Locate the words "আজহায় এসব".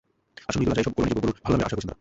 0.73-0.93